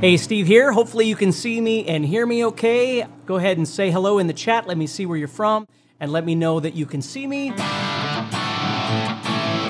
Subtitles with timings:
[0.00, 0.70] Hey, Steve here.
[0.70, 3.04] Hopefully, you can see me and hear me okay.
[3.26, 4.68] Go ahead and say hello in the chat.
[4.68, 5.66] Let me see where you're from
[5.98, 7.50] and let me know that you can see me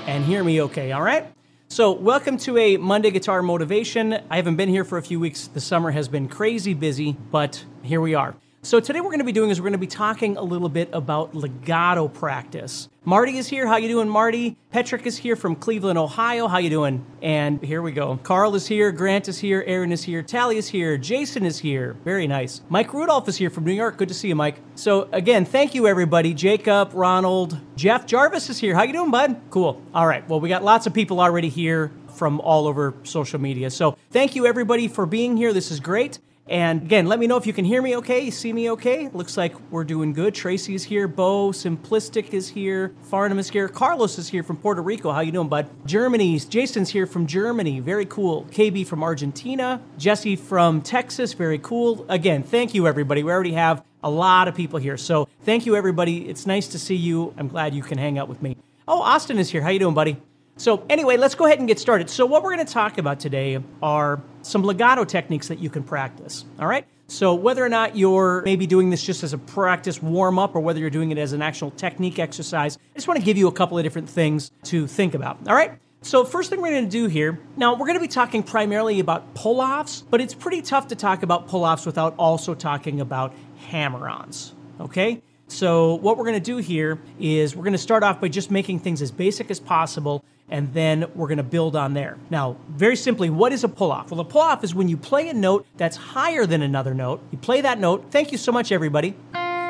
[0.07, 1.33] and hear me okay, all right?
[1.69, 4.19] So, welcome to a Monday Guitar Motivation.
[4.29, 5.47] I haven't been here for a few weeks.
[5.47, 8.35] The summer has been crazy busy, but here we are.
[8.63, 10.69] So today we're going to be doing is we're going to be talking a little
[10.69, 12.89] bit about legato practice.
[13.05, 13.69] Marty is here.
[13.69, 14.57] How you doing, Marty?
[14.73, 16.49] Patrick is here from Cleveland, Ohio.
[16.49, 17.07] How you doing?
[17.23, 18.19] And here we go.
[18.25, 18.91] Carl is here.
[18.91, 19.63] Grant is here.
[19.65, 20.23] Aaron is here.
[20.23, 20.99] Tally is here.
[20.99, 21.97] Jason is here.
[22.05, 22.61] Very nice.
[22.69, 23.97] Mike Rudolph is here from New York.
[23.97, 24.57] Good to see you, Mike.
[24.75, 26.35] So again, thank you everybody.
[26.35, 28.75] Jacob, Ronald, Jeff Jarvis is here.
[28.75, 29.41] How you doing, bud?
[29.51, 29.81] Cool.
[29.95, 30.29] All right.
[30.29, 33.71] Well, we got lots of people already here from all over social media.
[33.71, 35.53] So thank you everybody for being here.
[35.53, 36.19] This is great.
[36.49, 39.09] And again, let me know if you can hear me okay, see me okay.
[39.09, 40.35] Looks like we're doing good.
[40.35, 44.81] Tracy is here, Bo, Simplistic is here, Farnham is here, Carlos is here from Puerto
[44.81, 45.13] Rico.
[45.13, 45.69] How you doing, bud?
[45.85, 47.81] Germany's Jason's here from Germany.
[47.81, 48.47] Very cool.
[48.51, 51.35] KB from Argentina, Jesse from Texas.
[51.35, 52.07] Very cool.
[52.09, 53.23] Again, thank you everybody.
[53.23, 54.97] We already have a lot of people here.
[54.97, 56.29] So thank you everybody.
[56.29, 57.35] It's nice to see you.
[57.37, 58.57] I'm glad you can hang out with me.
[58.87, 59.61] Oh, Austin is here.
[59.61, 60.17] How you doing, buddy?
[60.59, 62.11] So, anyway, let's go ahead and get started.
[62.11, 65.85] So, what we're going to talk about today are some legato techniques that you can
[65.85, 66.45] practice.
[66.59, 66.85] All right?
[67.07, 70.61] So, whether or not you're maybe doing this just as a practice warm up or
[70.61, 73.47] whether you're doing it as an actual technique exercise, I just want to give you
[73.47, 75.39] a couple of different things to think about.
[75.47, 75.79] All right?
[76.03, 78.99] So, first thing we're going to do here, now we're going to be talking primarily
[78.99, 83.01] about pull offs, but it's pretty tough to talk about pull offs without also talking
[83.01, 83.33] about
[83.69, 84.55] hammer ons.
[84.81, 85.23] Okay?
[85.47, 88.51] So, what we're going to do here is we're going to start off by just
[88.51, 92.19] making things as basic as possible and then we're going to build on there.
[92.31, 94.11] Now, very simply, what is a pull off?
[94.11, 97.23] Well, a pull off is when you play a note that's higher than another note.
[97.31, 98.07] You play that note.
[98.11, 99.15] Thank you so much, everybody.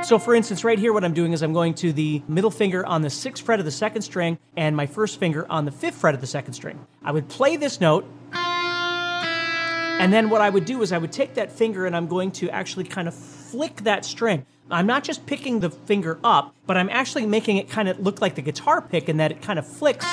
[0.05, 2.87] So, for instance, right here, what I'm doing is I'm going to the middle finger
[2.87, 5.97] on the sixth fret of the second string and my first finger on the fifth
[5.97, 6.87] fret of the second string.
[7.03, 8.09] I would play this note.
[8.33, 12.31] And then what I would do is I would take that finger and I'm going
[12.33, 14.47] to actually kind of flick that string.
[14.71, 18.21] I'm not just picking the finger up, but I'm actually making it kind of look
[18.21, 20.07] like the guitar pick in that it kind of flicks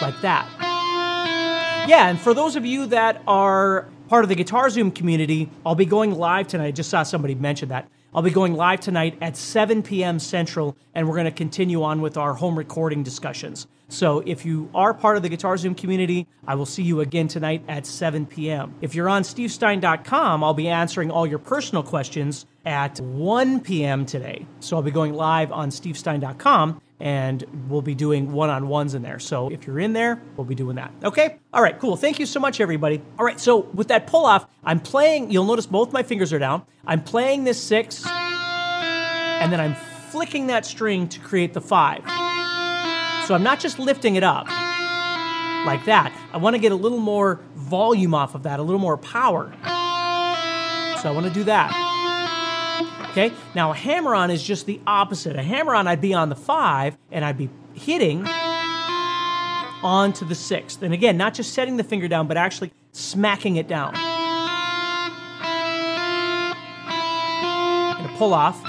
[0.00, 0.48] like that.
[1.88, 5.74] Yeah, and for those of you that are part of the Guitar Zoom community, I'll
[5.74, 6.66] be going live tonight.
[6.66, 7.88] I just saw somebody mention that.
[8.14, 10.18] I'll be going live tonight at 7 p.m.
[10.18, 13.66] Central, and we're going to continue on with our home recording discussions.
[13.88, 17.28] So if you are part of the Guitar Zoom community, I will see you again
[17.28, 18.74] tonight at 7 p.m.
[18.80, 24.06] If you're on stevestine.com, I'll be answering all your personal questions at 1 p.m.
[24.06, 24.46] today.
[24.60, 29.02] So I'll be going live on stevestine.com and we'll be doing one on ones in
[29.02, 29.18] there.
[29.18, 30.92] So if you're in there, we'll be doing that.
[31.04, 31.38] Okay?
[31.52, 31.96] All right, cool.
[31.96, 33.02] Thank you so much, everybody.
[33.18, 36.38] All right, so with that pull off, I'm playing, you'll notice both my fingers are
[36.38, 36.62] down.
[36.86, 42.02] I'm playing this six, and then I'm flicking that string to create the five.
[43.26, 44.46] So I'm not just lifting it up
[45.66, 46.16] like that.
[46.32, 49.52] I want to get a little more volume off of that, a little more power.
[51.02, 51.72] So I want to do that.
[53.18, 55.36] Okay, now a hammer on is just the opposite.
[55.36, 58.26] A hammer on, I'd be on the five and I'd be hitting
[59.82, 60.82] onto the sixth.
[60.82, 63.96] And again, not just setting the finger down, but actually smacking it down.
[67.96, 68.62] And a pull off.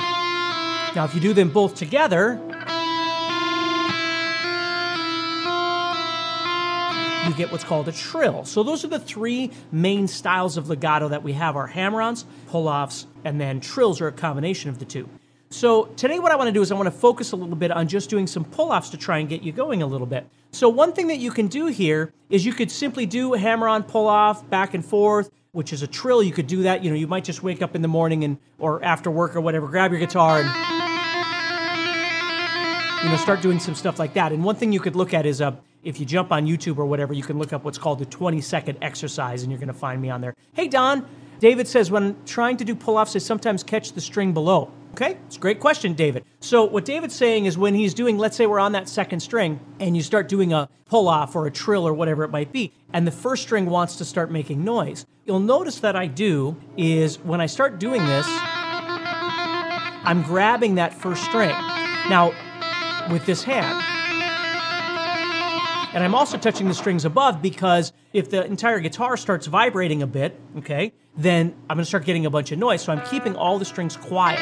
[0.96, 2.40] Now, if you do them both together,
[7.28, 8.46] you get what's called a trill.
[8.46, 13.06] So those are the three main styles of legato that we have our hammer-ons, pull-offs,
[13.24, 15.10] and then trills are a combination of the two.
[15.50, 17.72] So today what I want to do is I want to focus a little bit
[17.72, 20.28] on just doing some pull-offs to try and get you going a little bit.
[20.52, 24.50] So one thing that you can do here is you could simply do hammer-on pull-off
[24.50, 26.22] back and forth, which is a trill.
[26.22, 26.84] You could do that.
[26.84, 29.42] You know, you might just wake up in the morning and or after work or
[29.42, 30.48] whatever, grab your guitar and
[33.04, 34.31] you know start doing some stuff like that.
[34.31, 35.57] And one thing you could look at is a
[35.88, 38.42] if you jump on YouTube or whatever, you can look up what's called the 20
[38.42, 40.36] second exercise and you're going to find me on there.
[40.54, 41.07] Hey, Don.
[41.39, 44.72] David says, when trying to do pull offs, I sometimes catch the string below.
[44.94, 46.25] Okay, it's a great question, David.
[46.39, 49.60] So, what David's saying is when he's doing, let's say we're on that second string
[49.80, 52.74] and you start doing a pull off or a trill or whatever it might be,
[52.92, 57.19] and the first string wants to start making noise, you'll notice that I do is
[57.19, 61.56] when I start doing this, I'm grabbing that first string.
[62.10, 62.34] Now,
[63.12, 63.97] with this hand.
[65.94, 70.07] And I'm also touching the strings above because If the entire guitar starts vibrating a
[70.07, 72.81] bit, okay, then I'm to start getting a bunch of noise.
[72.81, 74.39] So I'm keeping all the strings quiet.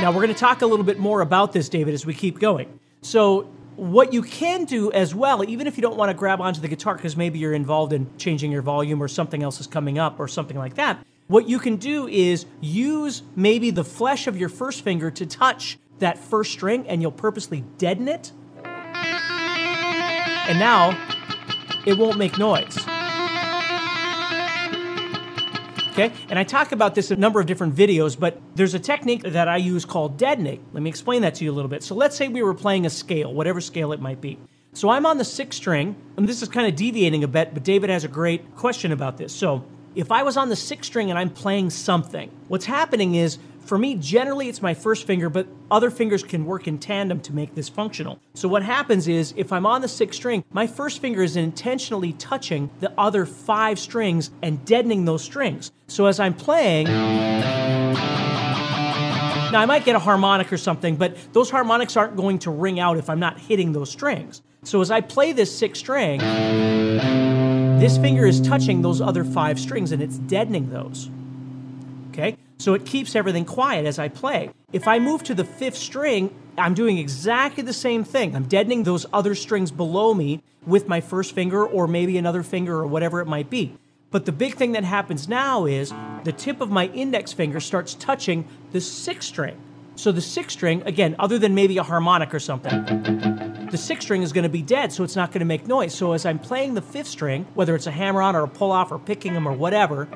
[0.00, 2.78] Now, we're to talk a little bit more about this, David, as we keep going.
[3.02, 6.60] So, what you can do as well, even if you don't want to grab onto
[6.60, 9.98] the guitar because maybe you're involved in changing your volume or something else is coming
[9.98, 14.36] up or something like that, what you can do is use maybe the flesh of
[14.36, 18.32] your first finger to touch that first string and you'll purposely deaden it.
[18.64, 20.98] And now
[21.86, 22.76] it won't make noise.
[25.92, 26.12] Okay?
[26.28, 29.22] And I talk about this in a number of different videos, but there's a technique
[29.22, 30.64] that I use called deadening.
[30.72, 31.82] Let me explain that to you a little bit.
[31.82, 34.38] So let's say we were playing a scale, whatever scale it might be.
[34.72, 37.64] So I'm on the sixth string, and this is kind of deviating a bit, but
[37.64, 39.32] David has a great question about this.
[39.32, 39.64] So
[39.94, 43.78] if I was on the sixth string and I'm playing something, what's happening is for
[43.78, 47.54] me, generally it's my first finger, but other fingers can work in tandem to make
[47.54, 48.18] this functional.
[48.34, 52.12] So what happens is if I'm on the sixth string, my first finger is intentionally
[52.14, 55.70] touching the other five strings and deadening those strings.
[55.86, 56.86] So as I'm playing,
[59.52, 62.80] now I might get a harmonic or something, but those harmonics aren't going to ring
[62.80, 64.42] out if I'm not hitting those strings.
[64.62, 66.18] So as I play this sixth string,
[67.80, 71.08] this finger is touching those other five strings and it's deadening those.
[72.10, 72.36] Okay?
[72.60, 74.50] So it keeps everything quiet as I play.
[74.70, 78.36] If I move to the fifth string, I'm doing exactly the same thing.
[78.36, 82.76] I'm deadening those other strings below me with my first finger or maybe another finger
[82.76, 83.78] or whatever it might be.
[84.10, 85.90] But the big thing that happens now is
[86.24, 89.58] the tip of my index finger starts touching the sixth string.
[89.94, 92.84] So the sixth string, again, other than maybe a harmonic or something,
[93.70, 95.94] the sixth string is going to be dead, so it's not going to make noise.
[95.94, 98.70] So as I'm playing the fifth string, whether it's a hammer on or a pull
[98.70, 100.08] off or picking them or whatever,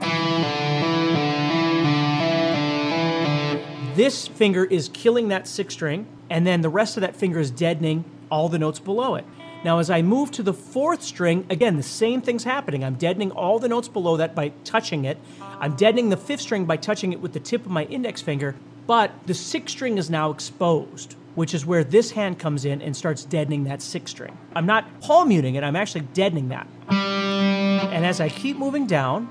[3.95, 7.51] this finger is killing that sixth string, and then the rest of that finger is
[7.51, 9.25] deadening all the notes below it.
[9.65, 12.85] Now, as I move to the fourth string, again, the same thing's happening.
[12.85, 15.17] I'm deadening all the notes below that by touching it.
[15.41, 18.57] I'm deadening the fifth string by touching it with the tip of my index finger,
[18.87, 22.95] but the sixth string is now exposed, which is where this hand comes in and
[22.95, 24.37] starts deadening that sixth string.
[24.55, 26.67] I'm not palm muting it, I'm actually deadening that.
[26.91, 29.29] And as I keep moving down,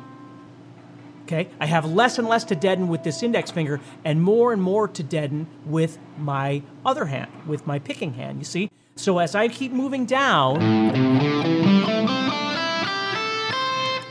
[1.24, 4.62] Okay, I have less and less to deaden with this index finger and more and
[4.62, 8.70] more to deaden with my other hand, with my picking hand, you see?
[8.98, 10.60] So as I keep moving down,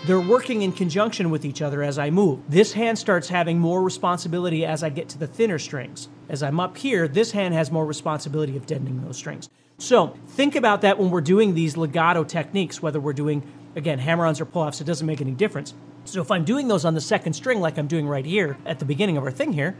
[0.06, 2.40] they're working in conjunction with each other as I move.
[2.48, 6.08] This hand starts having more responsibility as I get to the thinner strings.
[6.30, 9.50] As I'm up here, this hand has more responsibility of deadening those strings.
[9.76, 13.42] So think about that when we're doing these legato techniques, whether we're doing,
[13.76, 15.74] again, hammer ons or pull offs, it doesn't make any difference.
[16.04, 18.78] So if I'm doing those on the second string, like I'm doing right here at
[18.78, 19.76] the beginning of our thing here,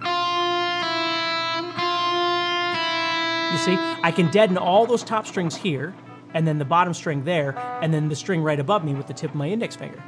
[3.52, 5.94] you see, I can deaden all those top strings here,
[6.32, 9.14] and then the bottom string there, and then the string right above me with the
[9.14, 10.02] tip of my index finger.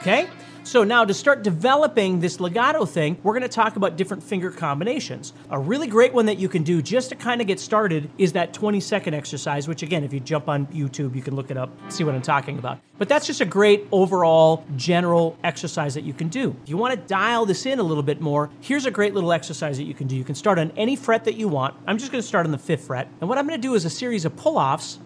[0.00, 0.28] Okay?
[0.66, 5.32] So now to start developing this legato thing, we're to talk about different finger combinations.
[5.50, 8.32] A really great one that you can do just to kind of get started is
[8.32, 11.56] that 20 second exercise, which again, if you jump on YouTube, you can look it
[11.56, 12.80] up, see what I'm talking about.
[12.98, 16.56] But that's just a great overall general exercise that you can do.
[16.64, 19.32] If you want to dial this in a little bit more, here's a great little
[19.32, 20.16] exercise that you can do.
[20.16, 21.76] You can start on any fret that you want.
[21.86, 23.06] I'm just to start on the fifth fret.
[23.20, 24.98] And what I'm to do is a series of pull offs.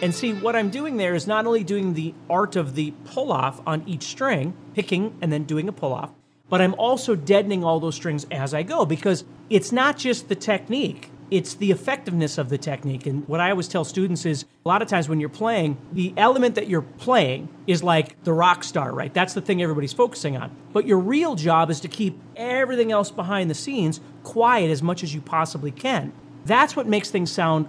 [0.00, 3.32] And see, what I'm doing there is not only doing the art of the pull
[3.32, 6.12] off on each string, picking and then doing a pull off,
[6.48, 10.36] but I'm also deadening all those strings as I go because it's not just the
[10.36, 13.06] technique, it's the effectiveness of the technique.
[13.06, 16.14] And what I always tell students is a lot of times when you're playing, the
[16.16, 19.12] element that you're playing is like the rock star, right?
[19.12, 20.56] That's the thing everybody's focusing on.
[20.72, 25.02] But your real job is to keep everything else behind the scenes quiet as much
[25.02, 26.12] as you possibly can.
[26.46, 27.68] That's what makes things sound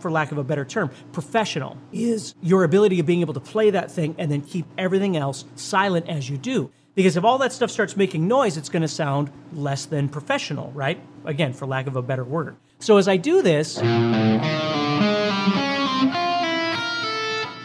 [0.00, 3.70] for lack of a better term, professional, is your ability of being able to play
[3.70, 6.70] that thing and then keep everything else silent as you do.
[6.94, 10.72] Because if all that stuff starts making noise, it's going to sound less than professional,
[10.72, 11.00] right?
[11.24, 12.56] Again, for lack of a better word.
[12.80, 13.78] So as I do this,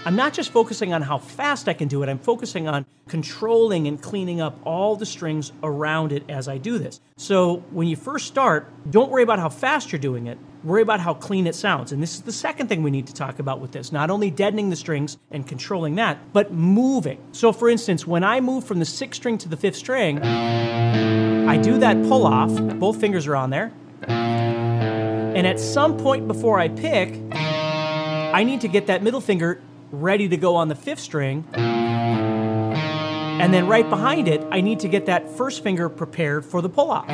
[0.06, 3.88] I'm not just focusing on how fast I can do it, I'm focusing on controlling
[3.88, 7.00] and cleaning up all the strings around it as I do this.
[7.16, 11.00] So when you first start, don't worry about how fast you're doing it, worry about
[11.00, 11.94] how clean it sounds.
[11.94, 14.30] And this is the second thing we need to talk about with this not only
[14.30, 17.20] deadening the strings and controlling that, but moving.
[17.32, 21.56] So for instance, when I move from the sixth string to the fifth string, I
[21.56, 23.72] do that pull off, both fingers are on there.
[24.08, 29.62] And at some point before I pick, I need to get that middle finger
[29.94, 31.46] ready to go on the fifth string.
[31.54, 36.70] And then right behind it, I need to get that first finger prepared for the
[36.70, 37.10] pull off.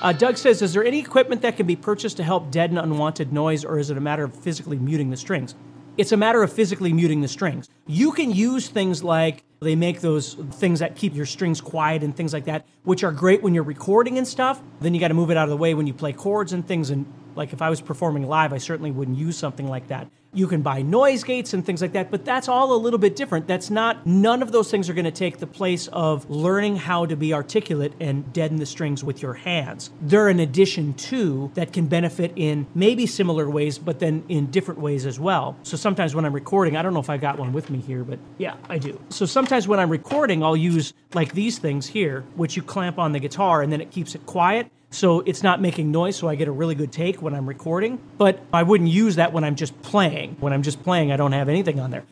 [0.00, 3.32] Uh, Doug says, Is there any equipment that can be purchased to help deaden unwanted
[3.32, 5.54] noise, or is it a matter of physically muting the strings?
[5.96, 7.68] It's a matter of physically muting the strings.
[7.86, 12.16] You can use things like they make those things that keep your strings quiet and
[12.16, 14.62] things like that, which are great when you're recording and stuff.
[14.80, 16.66] Then you got to move it out of the way when you play chords and
[16.66, 16.90] things.
[16.90, 20.08] And like if I was performing live, I certainly wouldn't use something like that.
[20.34, 23.16] You can buy noise gates and things like that, but that's all a little bit
[23.16, 23.46] different.
[23.46, 27.06] That's not, none of those things are going to take the place of learning how
[27.06, 29.90] to be articulate and deaden the strings with your hands.
[30.02, 34.80] They're an addition to that can benefit in maybe similar ways, but then in different
[34.80, 35.56] ways as well.
[35.62, 38.04] So sometimes when I'm recording, I don't know if I got one with me here,
[38.04, 39.00] but yeah, I do.
[39.08, 43.12] So sometimes when I'm recording, I'll use like these things here, which you clamp on
[43.12, 44.70] the guitar and then it keeps it quiet.
[44.90, 47.98] So it's not making noise, so I get a really good take when I'm recording.
[48.18, 50.36] But I wouldn't use that when I'm just playing.
[50.40, 52.04] When I'm just playing, I don't have anything on there.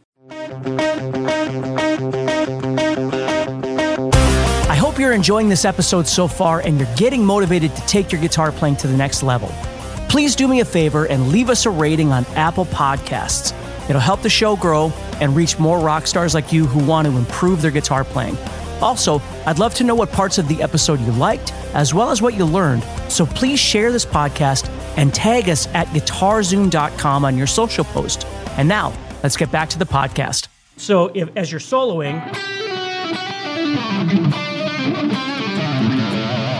[4.71, 8.23] I hope you're enjoying this episode so far and you're getting motivated to take your
[8.23, 9.53] guitar playing to the next level.
[10.09, 13.53] Please do me a favor and leave us a rating on Apple Podcasts.
[13.89, 17.17] It'll help the show grow and reach more rock stars like you who want to
[17.17, 18.37] improve their guitar playing.
[18.81, 22.21] Also, I'd love to know what parts of the episode you liked, as well as
[22.21, 22.83] what you learned.
[23.09, 28.27] So please share this podcast and tag us at guitarzoom.com on your social post.
[28.57, 30.49] And now, let's get back to the podcast.
[30.77, 32.23] So, if, as you're soloing,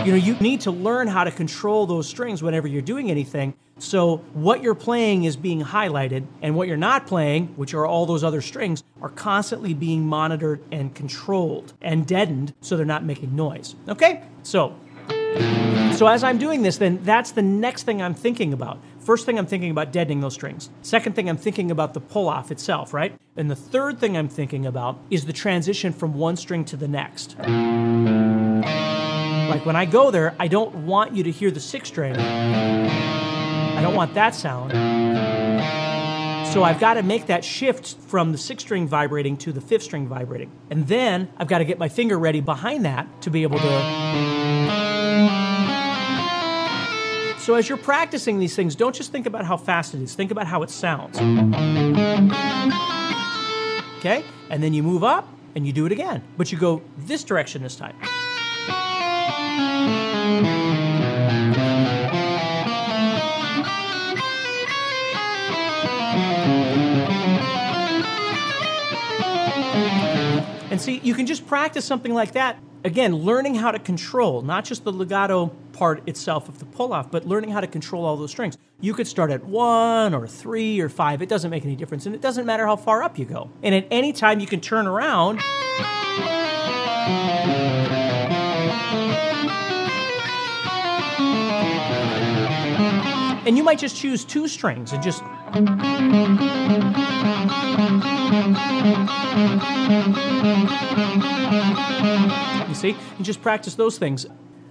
[0.07, 3.53] you know, you need to learn how to control those strings whenever you're doing anything.
[3.77, 8.05] So, what you're playing is being highlighted, and what you're not playing, which are all
[8.05, 13.35] those other strings, are constantly being monitored and controlled and deadened so they're not making
[13.35, 13.75] noise.
[13.89, 14.23] Okay?
[14.43, 14.79] So,
[15.93, 18.79] so as I'm doing this, then that's the next thing I'm thinking about.
[19.01, 20.69] First thing I'm thinking about deadening those strings.
[20.83, 23.13] Second thing I'm thinking about the pull off itself, right?
[23.35, 26.87] And the third thing I'm thinking about is the transition from one string to the
[26.87, 27.35] next.
[29.49, 32.15] Like when I go there, I don't want you to hear the sixth string.
[32.17, 34.73] I don't want that sound.
[36.53, 39.83] So I've got to make that shift from the sixth string vibrating to the fifth
[39.83, 40.51] string vibrating.
[40.69, 44.77] And then I've got to get my finger ready behind that to be able to.
[47.39, 50.31] So as you're practicing these things, don't just think about how fast it is, think
[50.31, 51.17] about how it sounds.
[53.99, 54.23] Okay?
[54.49, 57.61] And then you move up and you do it again, but you go this direction
[57.63, 57.95] this time.
[70.77, 72.59] And see, you can just practice something like that.
[72.83, 77.09] Again, learning how to control, not just the legato part itself of the pull off,
[77.09, 78.59] but learning how to control all those strings.
[78.79, 82.05] You could start at one or three or five, it doesn't make any difference.
[82.05, 83.49] And it doesn't matter how far up you go.
[83.63, 85.41] And at any time, you can turn around.
[93.47, 95.23] And you might just choose two strings and just.
[102.67, 102.95] You see?
[103.17, 104.25] You just practice those things.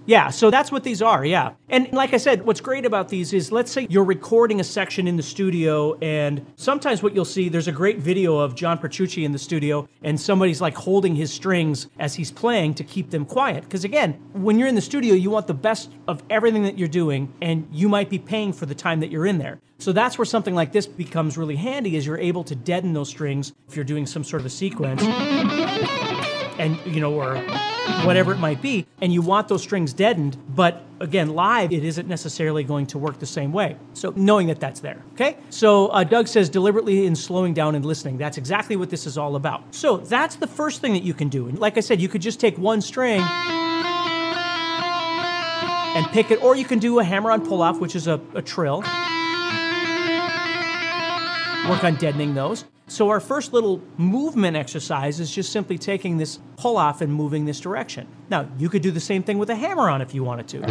[0.07, 1.51] Yeah, so that's what these are, yeah.
[1.67, 5.05] And like I said, what's great about these is let's say you're recording a section
[5.05, 9.25] in the studio, and sometimes what you'll see, there's a great video of John Petrucci
[9.25, 13.25] in the studio, and somebody's like holding his strings as he's playing to keep them
[13.25, 13.65] quiet.
[13.65, 16.87] Because again, when you're in the studio, you want the best of everything that you're
[16.87, 19.59] doing, and you might be paying for the time that you're in there.
[19.77, 23.09] So that's where something like this becomes really handy, is you're able to deaden those
[23.09, 25.03] strings if you're doing some sort of a sequence.
[26.59, 27.37] And, you know, or
[28.03, 32.07] whatever it might be, and you want those strings deadened, but again, live, it isn't
[32.07, 33.77] necessarily going to work the same way.
[33.93, 35.37] So knowing that that's there, okay?
[35.51, 38.17] So uh, Doug says deliberately in slowing down and listening.
[38.17, 39.75] That's exactly what this is all about.
[39.75, 41.47] So that's the first thing that you can do.
[41.47, 43.21] And like I said, you could just take one string
[45.95, 48.19] and pick it, or you can do a hammer on pull off, which is a,
[48.33, 48.79] a trill.
[51.69, 52.65] Work on deadening those.
[52.89, 57.43] So our first little movement exercise is just simply taking this pull off and moving
[57.43, 58.07] this direction.
[58.29, 60.61] Now, you could do the same thing with a hammer on if you wanted to.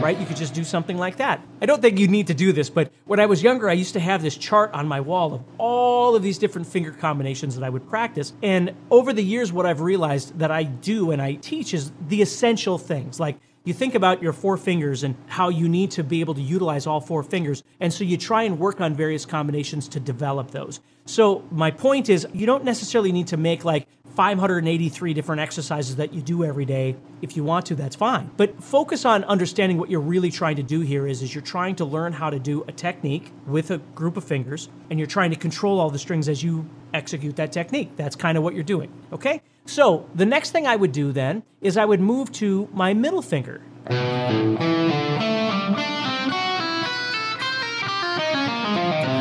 [0.00, 0.18] Right?
[0.18, 1.46] You could just do something like that.
[1.60, 3.92] I don't think you need to do this, but when I was younger, I used
[3.92, 7.64] to have this chart on my wall of all of these different finger combinations that
[7.64, 8.32] I would practice.
[8.42, 12.22] And over the years, what I've realized that I do and I teach is the
[12.22, 16.20] essential things like you think about your four fingers and how you need to be
[16.20, 17.62] able to utilize all four fingers.
[17.80, 20.80] And so you try and work on various combinations to develop those.
[21.04, 23.86] So my point is, you don't necessarily need to make like
[24.18, 26.96] 583 different exercises that you do every day.
[27.22, 28.32] If you want to, that's fine.
[28.36, 31.76] But focus on understanding what you're really trying to do here is, is you're trying
[31.76, 35.30] to learn how to do a technique with a group of fingers and you're trying
[35.30, 37.92] to control all the strings as you execute that technique.
[37.94, 38.92] That's kind of what you're doing.
[39.12, 39.40] Okay?
[39.66, 43.22] So the next thing I would do then is I would move to my middle
[43.22, 43.62] finger.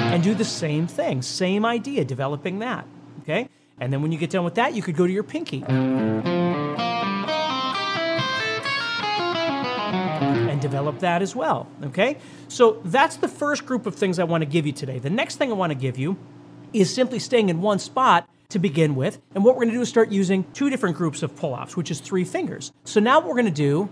[0.09, 2.87] And do the same thing, same idea, developing that.
[3.21, 3.47] Okay?
[3.79, 5.63] And then when you get done with that, you could go to your pinky.
[5.63, 6.97] And
[10.61, 11.67] develop that as well.
[11.83, 12.17] Okay?
[12.47, 14.99] So that's the first group of things I want to give you today.
[14.99, 16.17] The next thing I want to give you
[16.73, 19.19] is simply staying in one spot to begin with.
[19.35, 21.77] And what we're going to do is start using two different groups of pull offs,
[21.77, 22.71] which is three fingers.
[22.85, 23.89] So now what we're going to do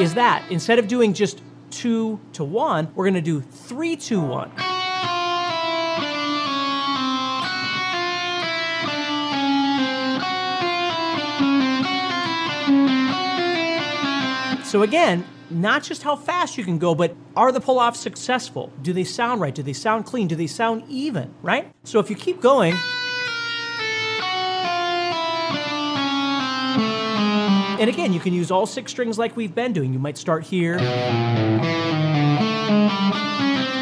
[0.00, 4.20] is that instead of doing just two to one, we're going to do three, two,
[4.20, 4.50] one.
[14.68, 18.70] So again, not just how fast you can go, but are the pull offs successful?
[18.82, 19.54] Do they sound right?
[19.54, 20.28] Do they sound clean?
[20.28, 21.72] Do they sound even, right?
[21.84, 22.74] So if you keep going,
[27.80, 29.94] and again, you can use all six strings like we've been doing.
[29.94, 30.76] You might start here.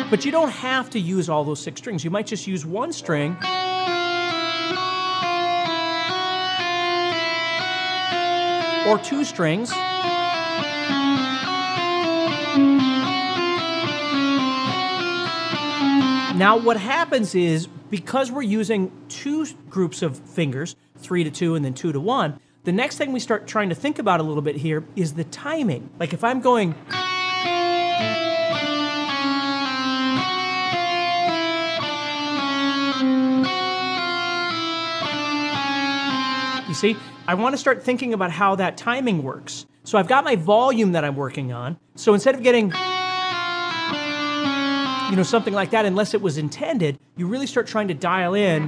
[0.09, 2.05] But you don't have to use all those six strings.
[2.05, 3.37] You might just use one string.
[8.87, 9.73] Or two strings.
[16.37, 21.65] Now, what happens is because we're using two groups of fingers, three to two and
[21.65, 24.43] then two to one, the next thing we start trying to think about a little
[24.43, 25.89] bit here is the timing.
[25.99, 26.75] Like if I'm going.
[36.69, 39.65] You see, I want to start thinking about how that timing works.
[39.85, 41.79] So I've got my volume that I'm working on.
[41.95, 42.75] So instead of getting
[45.11, 48.35] you know, something like that, unless it was intended, you really start trying to dial
[48.35, 48.67] in.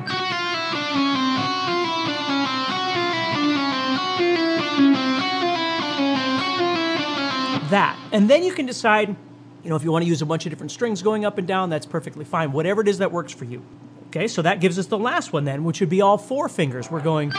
[7.70, 7.98] That.
[8.12, 9.08] And then you can decide,
[9.62, 11.46] you know, if you want to use a bunch of different strings going up and
[11.46, 12.52] down, that's perfectly fine.
[12.52, 13.62] Whatever it is that works for you.
[14.06, 16.90] Okay, so that gives us the last one then, which would be all four fingers.
[16.90, 17.32] We're going.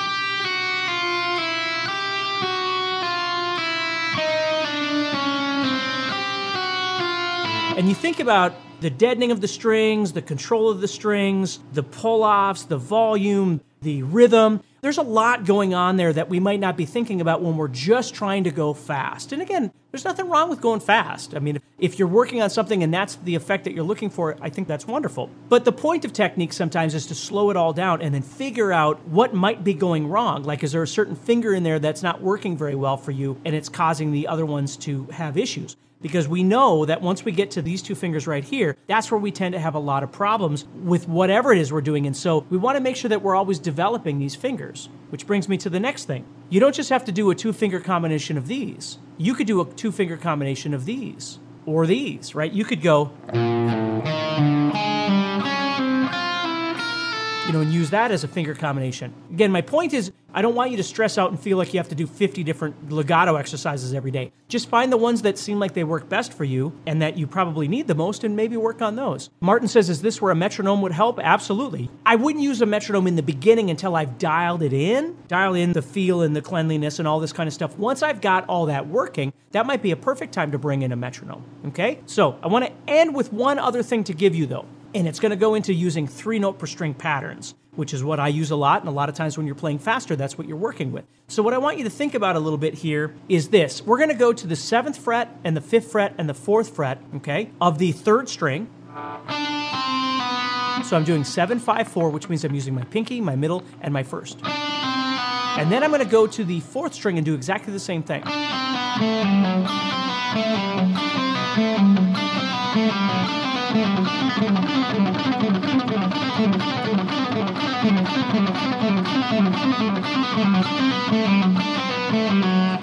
[7.80, 11.82] And you think about the deadening of the strings, the control of the strings, the
[11.82, 14.62] pull offs, the volume, the rhythm.
[14.82, 17.70] There's a lot going on there that we might not be thinking about when we're
[17.70, 19.32] just trying to go fast.
[19.32, 21.34] And again, there's nothing wrong with going fast.
[21.34, 24.36] I mean, if you're working on something and that's the effect that you're looking for,
[24.42, 25.30] I think that's wonderful.
[25.48, 28.74] But the point of technique sometimes is to slow it all down and then figure
[28.74, 30.44] out what might be going wrong.
[30.44, 33.40] Like, is there a certain finger in there that's not working very well for you
[33.46, 35.78] and it's causing the other ones to have issues?
[36.02, 39.20] Because we know that once we get to these two fingers right here, that's where
[39.20, 42.06] we tend to have a lot of problems with whatever it is we're doing.
[42.06, 45.50] And so we want to make sure that we're always developing these fingers, which brings
[45.50, 46.26] me to the next thing.
[46.50, 49.62] You don't just have to do a two finger combination of these, you could do
[49.62, 52.52] a two finger combination of these or these, right?
[52.52, 53.12] You could go
[57.50, 59.12] you know, and use that as a finger combination.
[59.32, 61.80] Again, my point is I don't want you to stress out and feel like you
[61.80, 64.32] have to do 50 different legato exercises every day.
[64.48, 67.26] Just find the ones that seem like they work best for you and that you
[67.26, 69.32] probably need the most and maybe work on those.
[69.42, 71.20] Martin says, Is this where a metronome would help?
[71.20, 71.90] Absolutely.
[72.06, 75.74] I wouldn't use a metronome in the beginning until I've dialed it in, dial in
[75.74, 77.76] the feel and the cleanliness and all this kind of stuff.
[77.80, 80.92] Once I've got all that working, that might be a perfect time to bring in
[80.92, 81.44] a metronome.
[81.70, 81.98] Okay?
[82.06, 85.20] So I want to end with one other thing to give you though and it's
[85.20, 88.52] going to go into using three note per string patterns, which is what I use
[88.52, 88.82] a lot.
[88.82, 91.06] And a lot of times when you're playing faster, that's what you're working with.
[91.28, 93.98] So, what I want you to think about a little bit here is this we're
[93.98, 97.02] going to go to the seventh fret and the fifth fret and the fourth fret,
[97.18, 98.70] okay, of the third string.
[100.86, 103.94] So, I'm doing seven, five, four, which means I'm using my pinky, my middle, and
[103.94, 104.40] my first.
[104.44, 108.02] And then I'm going to go to the fourth string and do exactly the same
[108.02, 108.24] thing.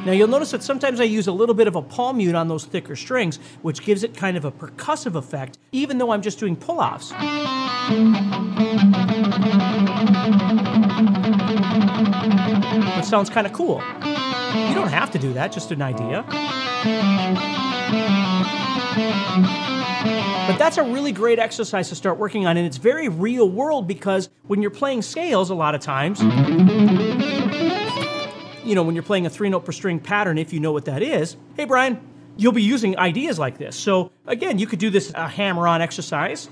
[0.06, 2.48] Now you'll notice that sometimes I use a little bit of a palm mute on
[2.48, 6.38] those thicker strings, which gives it kind of a percussive effect, even though I'm just
[6.38, 7.12] doing pull-offs.
[12.98, 13.82] It sounds kind of cool.
[14.54, 16.24] You don't have to do that, just an idea.
[20.02, 23.88] But that's a really great exercise to start working on, and it's very real world
[23.88, 26.20] because when you're playing scales, a lot of times,
[28.64, 30.84] you know, when you're playing a three note per string pattern, if you know what
[30.86, 32.00] that is, hey, Brian,
[32.36, 33.76] you'll be using ideas like this.
[33.76, 36.48] So, again, you could do this a hammer on exercise.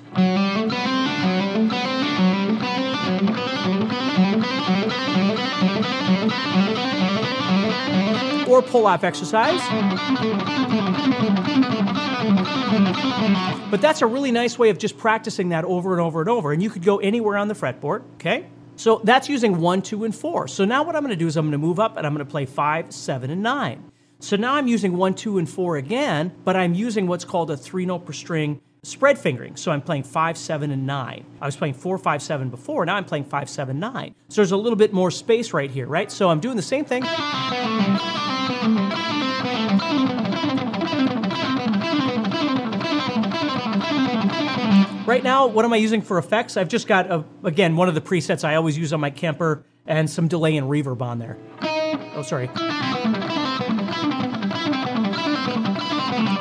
[8.48, 9.60] Or pull off exercise.
[13.70, 16.52] But that's a really nice way of just practicing that over and over and over.
[16.52, 18.46] And you could go anywhere on the fretboard, okay?
[18.76, 20.48] So that's using one, two, and four.
[20.48, 22.46] So now what I'm gonna do is I'm gonna move up and I'm gonna play
[22.46, 23.90] five, seven, and nine.
[24.20, 27.56] So now I'm using one, two, and four again, but I'm using what's called a
[27.56, 29.56] three note per string spread fingering.
[29.56, 31.24] So I'm playing five, seven, and nine.
[31.40, 32.84] I was playing four, five, seven before.
[32.84, 34.14] Now I'm playing five, seven, nine.
[34.28, 36.10] So there's a little bit more space right here, right?
[36.10, 37.04] So I'm doing the same thing.
[45.06, 46.56] Right now, what am I using for effects?
[46.56, 49.62] I've just got, a, again, one of the presets I always use on my Kemper
[49.86, 51.36] and some delay and reverb on there.
[52.16, 52.48] Oh, sorry.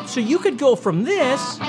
[0.08, 1.60] So you could go from this.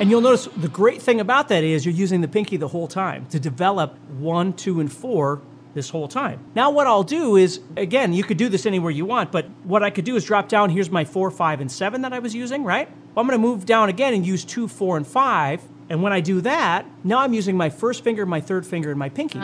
[0.00, 2.88] And you'll notice the great thing about that is you're using the pinky the whole
[2.88, 5.42] time to develop one, two, and four
[5.74, 6.44] this whole time.
[6.54, 9.82] Now, what I'll do is, again, you could do this anywhere you want, but what
[9.82, 10.70] I could do is drop down.
[10.70, 12.88] Here's my four, five, and seven that I was using, right?
[13.16, 15.62] I'm going to move down again and use two, four, and five.
[15.88, 18.98] And when I do that, now I'm using my first finger, my third finger, and
[18.98, 19.40] my pinky.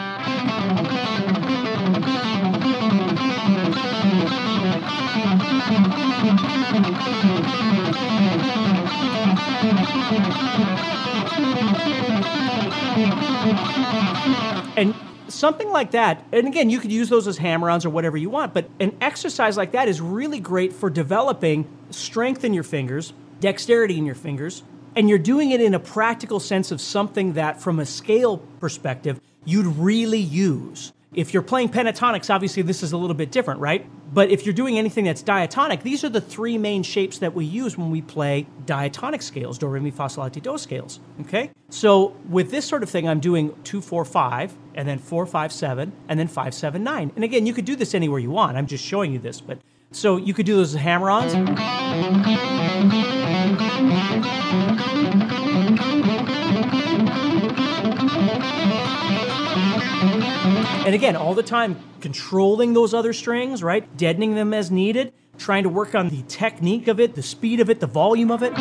[14.76, 14.94] And
[15.28, 18.30] something like that, and again, you could use those as hammer ons or whatever you
[18.30, 23.12] want, but an exercise like that is really great for developing strength in your fingers,
[23.40, 24.62] dexterity in your fingers,
[24.94, 29.20] and you're doing it in a practical sense of something that, from a scale perspective,
[29.44, 30.92] you'd really use.
[31.16, 33.86] If you're playing pentatonics, obviously this is a little bit different, right?
[34.12, 37.46] But if you're doing anything that's diatonic, these are the three main shapes that we
[37.46, 41.00] use when we play diatonic scales, do, re, mi, fa, sol, la, ti, do scales.
[41.22, 41.50] Okay?
[41.70, 45.54] So with this sort of thing, I'm doing two, four, five, and then four, five,
[45.54, 47.10] seven, and then five, seven, nine.
[47.14, 48.58] And again, you could do this anywhere you want.
[48.58, 49.58] I'm just showing you this, but
[49.92, 51.32] so you could do those hammer-ons.
[60.86, 63.96] And again, all the time controlling those other strings, right?
[63.96, 67.68] Deadening them as needed, trying to work on the technique of it, the speed of
[67.68, 68.54] it, the volume of it.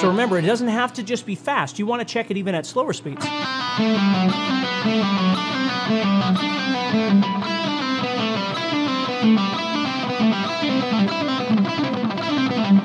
[0.00, 1.78] So remember, it doesn't have to just be fast.
[1.78, 3.24] You want to check it even at slower speeds.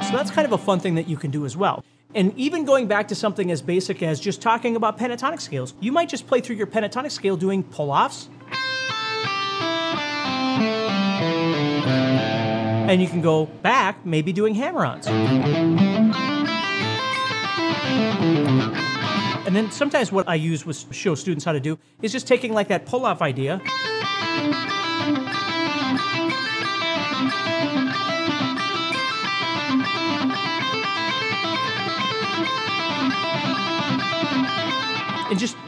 [0.08, 1.84] So that's kind of a fun thing that you can do as well.
[2.16, 5.92] And even going back to something as basic as just talking about pentatonic scales, you
[5.92, 8.30] might just play through your pentatonic scale doing pull offs.
[12.90, 15.08] And you can go back, maybe doing hammer ons.
[19.46, 22.54] And then sometimes what I use with show students how to do is just taking
[22.54, 23.62] like that pull off idea.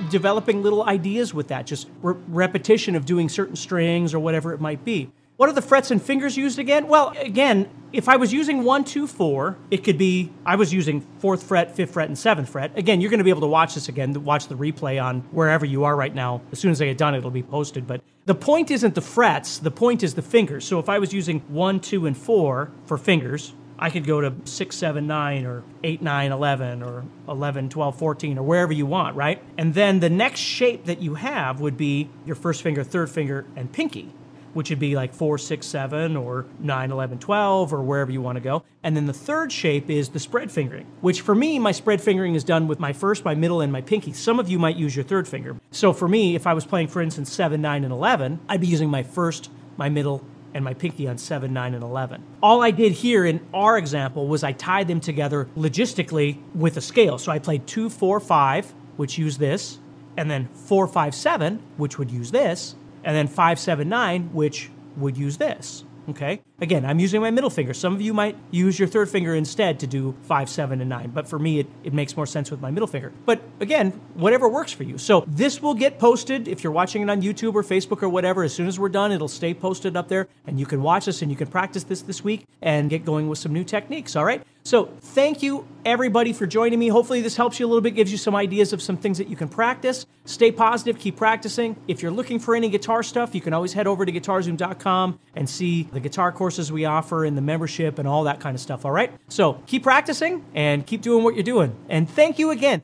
[0.10, 4.60] Developing little ideas with that, just re- repetition of doing certain strings or whatever it
[4.62, 5.12] might be.
[5.38, 6.90] What are the frets and fingers used again?
[6.90, 11.00] Well, again, if I was using one, two, four, it could be I was using
[11.20, 12.78] fourth fret, fifth fret, and seventh fret.
[12.78, 15.66] Again, you're going to be able to watch this again, watch the replay on wherever
[15.66, 16.42] you are right now.
[16.52, 17.88] As soon as I get done, it'll be posted.
[17.88, 20.66] But the point isn't the frets, the point is the fingers.
[20.66, 24.34] So if I was using one, two, and four for fingers, I could go to
[24.44, 29.16] 6, 7, 9, or 8, 9, 11, or 11, 12, 14, or wherever you want,
[29.16, 29.42] right?
[29.58, 33.46] And then the next shape that you have would be your first finger, third finger,
[33.56, 34.14] and pinky,
[34.54, 38.36] which would be like 4, 6, 7, or 9, 11, 12, or wherever you want
[38.36, 38.64] to go.
[38.84, 42.36] And then the third shape is the spread fingering, which for me, my spread fingering
[42.36, 44.12] is done with my first, my middle, and my pinky.
[44.12, 45.56] Some of you might use your third finger.
[45.72, 48.68] So for me, if I was playing, for instance, 7, 9, and 11, I'd be
[48.68, 52.24] using my first, my middle, and my pinky on 7, 9, and 11.
[52.42, 56.82] All I did here in our example was I tied them together logistically with a
[56.82, 57.18] scale.
[57.18, 59.80] So I played 2, 4, 5, which use this,
[60.18, 64.70] and then 4, 5, 7, which would use this, and then 5, 7, 9, which
[64.98, 65.84] would use this.
[66.10, 66.42] Okay.
[66.60, 67.74] Again, I'm using my middle finger.
[67.74, 71.12] Some of you might use your third finger instead to do five, seven, and nine.
[71.12, 73.14] But for me, it, it makes more sense with my middle finger.
[73.26, 74.98] But again, whatever works for you.
[74.98, 78.44] So this will get posted if you're watching it on YouTube or Facebook or whatever.
[78.44, 81.22] As soon as we're done, it'll stay posted up there and you can watch us
[81.22, 84.16] and you can practice this this week and get going with some new techniques.
[84.16, 84.42] All right.
[84.70, 86.90] So thank you everybody for joining me.
[86.90, 89.28] Hopefully this helps you a little bit, gives you some ideas of some things that
[89.28, 90.06] you can practice.
[90.26, 91.76] Stay positive, keep practicing.
[91.88, 95.50] If you're looking for any guitar stuff, you can always head over to guitarzoom.com and
[95.50, 98.86] see the guitar courses we offer and the membership and all that kind of stuff.
[98.86, 99.12] All right.
[99.28, 101.76] So keep practicing and keep doing what you're doing.
[101.90, 102.84] And thank you again.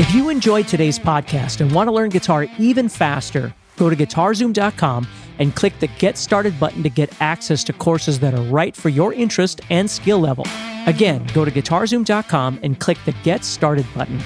[0.00, 5.06] If you enjoyed today's podcast and want to learn guitar even faster, go to guitarzoom.com
[5.42, 8.88] and click the Get Started button to get access to courses that are right for
[8.88, 10.46] your interest and skill level.
[10.86, 14.20] Again, go to guitarzoom.com and click the Get Started button.